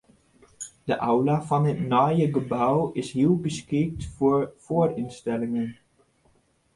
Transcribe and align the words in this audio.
De 0.87 0.95
aula 1.09 1.35
fan 1.47 1.67
it 1.71 1.79
nije 1.91 2.25
gebou 2.37 2.77
is 3.01 3.09
hiel 3.15 3.35
geskikt 3.43 4.01
foar 4.15 4.43
foarstellingen. 4.65 5.69